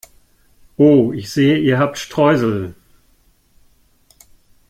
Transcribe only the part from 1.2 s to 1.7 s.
sehe,